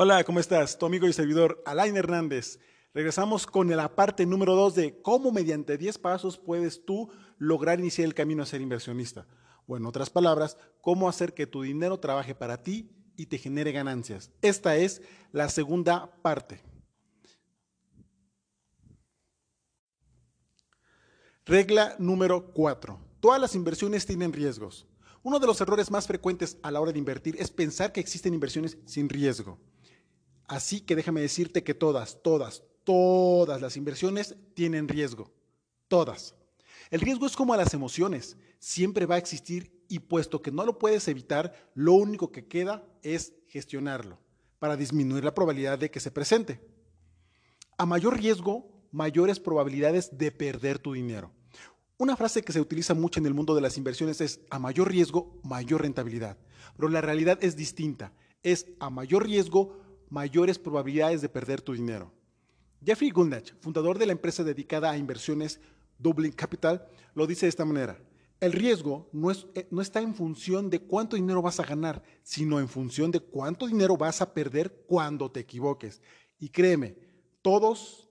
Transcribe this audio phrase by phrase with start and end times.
[0.00, 0.78] Hola, ¿cómo estás?
[0.78, 2.60] Tu amigo y servidor Alain Hernández.
[2.94, 8.04] Regresamos con la parte número 2 de cómo mediante 10 pasos puedes tú lograr iniciar
[8.06, 9.26] el camino a ser inversionista.
[9.66, 13.72] O en otras palabras, cómo hacer que tu dinero trabaje para ti y te genere
[13.72, 14.30] ganancias.
[14.40, 16.62] Esta es la segunda parte.
[21.44, 23.00] Regla número 4.
[23.18, 24.86] Todas las inversiones tienen riesgos.
[25.24, 28.32] Uno de los errores más frecuentes a la hora de invertir es pensar que existen
[28.32, 29.58] inversiones sin riesgo.
[30.48, 35.30] Así que déjame decirte que todas, todas, todas las inversiones tienen riesgo.
[35.88, 36.34] Todas.
[36.90, 38.36] El riesgo es como a las emociones.
[38.58, 42.84] Siempre va a existir y puesto que no lo puedes evitar, lo único que queda
[43.02, 44.18] es gestionarlo
[44.58, 46.60] para disminuir la probabilidad de que se presente.
[47.76, 51.30] A mayor riesgo, mayores probabilidades de perder tu dinero.
[51.96, 54.90] Una frase que se utiliza mucho en el mundo de las inversiones es a mayor
[54.90, 56.38] riesgo, mayor rentabilidad.
[56.76, 58.12] Pero la realidad es distinta.
[58.42, 59.76] Es a mayor riesgo,
[60.10, 62.12] mayores probabilidades de perder tu dinero.
[62.84, 65.60] Jeffrey Gundlach, fundador de la empresa dedicada a inversiones
[65.98, 67.98] Dublin Capital, lo dice de esta manera.
[68.40, 72.02] El riesgo no, es, eh, no, está en función de cuánto dinero vas a ganar,
[72.22, 76.00] sino en función de cuánto dinero vas a perder cuando te equivoques.
[76.38, 76.96] Y créeme,
[77.42, 78.08] todos,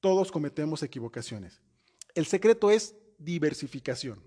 [0.00, 1.60] todos cometemos equivocaciones.
[2.14, 4.22] El secreto es diversificación.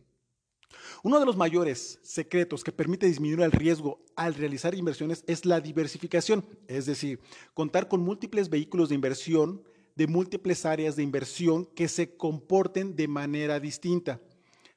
[1.03, 5.61] Uno de los mayores secretos que permite disminuir el riesgo al realizar inversiones es la
[5.61, 7.19] diversificación, es decir,
[7.53, 9.63] contar con múltiples vehículos de inversión
[9.95, 14.21] de múltiples áreas de inversión que se comporten de manera distinta.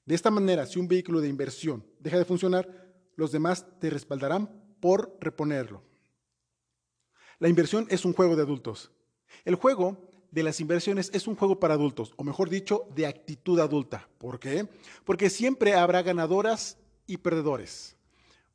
[0.04, 4.50] De esta manera, si un vehículo de inversión deja de funcionar, los demás te respaldarán
[4.80, 5.82] por reponerlo.
[7.38, 8.90] La inversión es un juego de adultos.
[9.44, 13.60] El juego de las inversiones es un juego para adultos, o mejor dicho, de actitud
[13.60, 14.08] adulta.
[14.18, 14.66] ¿Por qué?
[15.04, 17.96] Porque siempre habrá ganadoras y perdedores.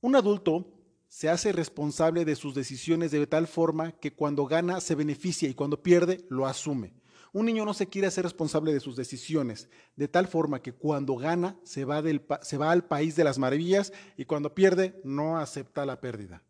[0.02, 0.66] Un adulto
[1.08, 5.54] se hace responsable de sus decisiones de tal forma que cuando gana se beneficia y
[5.54, 6.94] cuando pierde lo asume.
[7.32, 11.16] Un niño no se quiere hacer responsable de sus decisiones, de tal forma que cuando
[11.16, 12.02] gana se va,
[12.42, 16.42] se va al país de las maravillas y cuando pierde no acepta la pérdida.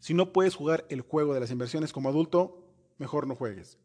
[0.00, 2.66] Si no puedes jugar el juego de las inversiones como adulto,
[2.98, 3.78] mejor no juegues.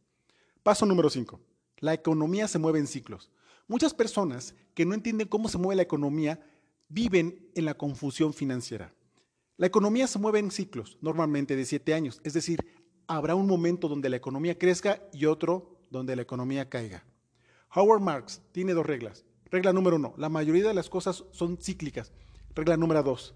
[0.64, 1.40] Paso número 5.
[1.80, 3.32] La economía se mueve en ciclos.
[3.68, 6.42] Muchas personas que no entienden cómo se mueve la economía
[6.90, 8.94] viven en la confusión financiera.
[9.56, 12.66] La economía se mueve en ciclos, normalmente de siete años, es decir,
[13.08, 17.04] habrá un momento donde la economía crezca y otro donde la economía caiga.
[17.74, 19.26] Howard Marks tiene dos reglas.
[19.52, 22.12] Regla número uno, la mayoría de las cosas son cíclicas.
[22.56, 23.36] Regla número dos,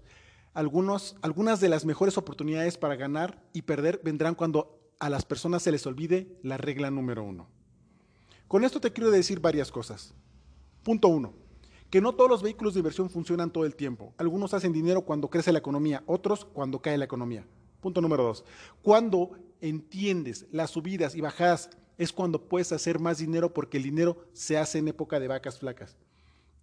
[0.52, 5.72] algunas de las mejores oportunidades para ganar y perder vendrán cuando a las personas se
[5.72, 7.48] les olvide la regla número uno.
[8.48, 10.14] Con esto te quiero decir varias cosas.
[10.82, 11.34] Punto uno,
[11.90, 14.14] que no todos los vehículos de inversión funcionan todo el tiempo.
[14.18, 17.46] Algunos hacen dinero cuando crece la economía, otros cuando cae la economía.
[17.80, 18.44] Punto número dos,
[18.82, 24.26] cuando entiendes las subidas y bajadas es cuando puedes hacer más dinero porque el dinero
[24.32, 25.96] se hace en época de vacas flacas.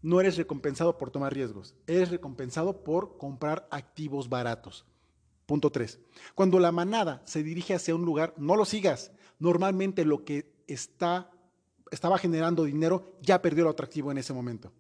[0.01, 4.85] No eres recompensado por tomar riesgos, eres recompensado por comprar activos baratos.
[5.45, 5.99] Punto 3.
[6.35, 9.11] Cuando la manada se dirige hacia un lugar, no lo sigas.
[9.39, 11.31] Normalmente lo que está,
[11.91, 14.71] estaba generando dinero ya perdió lo atractivo en ese momento.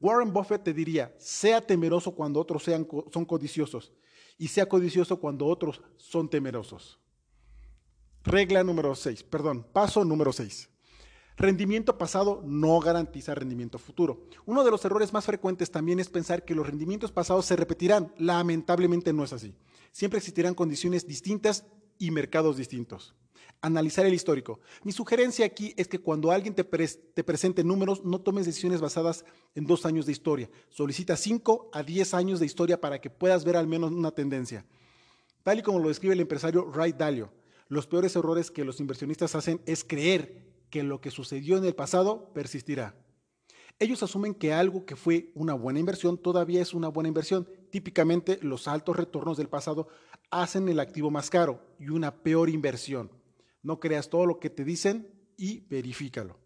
[0.00, 3.92] Warren Buffett te diría, sea temeroso cuando otros sean, son codiciosos
[4.38, 7.00] y sea codicioso cuando otros son temerosos.
[8.24, 10.68] Regla número 6, perdón, paso número 6.
[11.36, 14.24] Rendimiento pasado no garantiza rendimiento futuro.
[14.46, 18.12] Uno de los errores más frecuentes también es pensar que los rendimientos pasados se repetirán.
[18.16, 19.54] Lamentablemente no es así.
[19.96, 21.64] Siempre existirán condiciones distintas
[21.98, 23.14] y mercados distintos.
[23.62, 24.60] Analizar el histórico.
[24.84, 29.24] Mi sugerencia aquí es que cuando alguien te, te presente números, no tomes decisiones basadas
[29.54, 30.50] en dos años de historia.
[30.68, 34.66] Solicita 5 a 10 años de historia para que puedas ver al menos una tendencia.
[35.42, 37.32] Tal y como lo describe el empresario Ray Dalio,
[37.68, 41.74] los peores errores que los inversionistas hacen es creer que lo que sucedió en el
[41.74, 42.94] pasado persistirá.
[43.78, 47.46] Ellos asumen que algo que fue una buena inversión todavía es una buena inversión.
[47.70, 49.88] Típicamente los altos retornos del pasado
[50.30, 53.10] hacen el activo más caro y una peor inversión.
[53.62, 56.38] No creas todo lo que te dicen y verifícalo.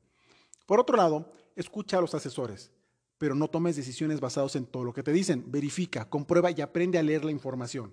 [0.67, 2.73] Por otro lado, escucha a los asesores,
[3.17, 5.45] pero no tomes decisiones basadas en todo lo que te dicen.
[5.53, 7.93] Verifica, comprueba y aprende a leer la información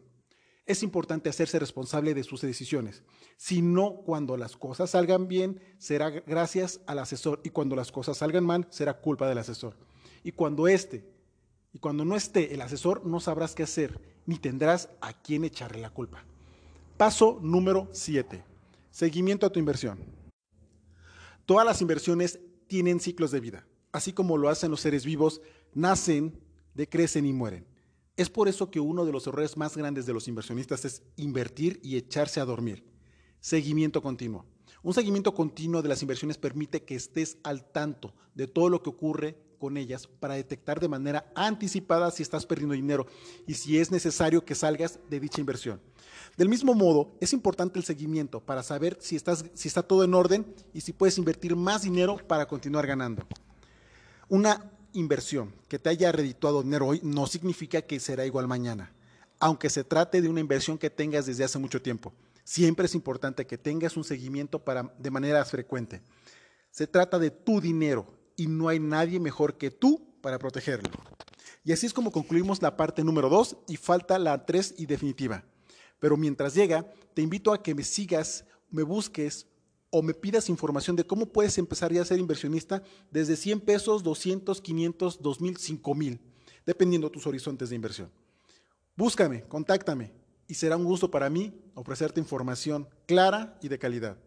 [0.68, 3.02] es importante hacerse responsable de sus decisiones.
[3.38, 8.18] Si no, cuando las cosas salgan bien, será gracias al asesor y cuando las cosas
[8.18, 9.76] salgan mal, será culpa del asesor.
[10.24, 11.06] Y cuando esté,
[11.74, 15.82] y cuando no esté el asesor, no sabrás qué hacer, ni tendrás a quién echarle
[15.82, 16.26] la culpa.
[16.98, 18.44] Paso número 7.
[18.92, 20.00] Seguimiento a tu inversión.
[21.46, 23.66] Todas las inversiones tienen ciclos de vida.
[23.94, 25.42] Así como lo hacen los seres vivos,
[25.74, 26.38] nacen,
[26.74, 27.66] decrecen y mueren.
[28.18, 31.80] Es por eso que uno de los errores más grandes de los inversionistas es invertir
[31.84, 32.84] y echarse a dormir.
[33.40, 34.44] Seguimiento continuo.
[34.82, 38.90] Un seguimiento continuo de las inversiones permite que estés al tanto de todo lo que
[38.90, 43.06] ocurre con ellas para detectar de manera anticipada si estás perdiendo dinero
[43.46, 45.80] y si es necesario que salgas de dicha inversión.
[46.38, 50.16] Del mismo modo, es importante el seguimiento para saber si, estás, si está todo en
[50.16, 53.28] orden y si puedes invertir más dinero para continuar ganando.
[54.30, 58.92] Una inversión que te haya redituado dinero hoy no significa que será igual mañana,
[59.40, 62.14] aunque se trate de una inversión que tengas desde hace mucho tiempo.
[62.44, 66.02] Siempre es importante que tengas un seguimiento para, de manera frecuente.
[66.72, 70.90] Se trata de tu dinero y no hay nadie mejor que tú para protegerlo.
[71.64, 75.44] Y así es como concluimos la parte número 2 y falta la 3 y definitiva.
[76.00, 79.48] Pero mientras llega, te invito a que me sigas, me busques
[79.98, 84.04] o me pidas información de cómo puedes empezar ya a ser inversionista desde 100 pesos,
[84.04, 86.20] 200, 500, 2000, 5000,
[86.68, 88.12] dependiendo de tus horizontes de inversión.
[88.96, 90.12] Búscame, contáctame
[90.48, 94.18] y será un gusto para mí ofrecerte información clara y de calidad.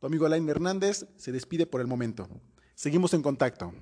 [0.00, 2.26] Tu amigo Alain Hernández se despide por el momento.
[2.74, 3.74] Seguimos en contacto.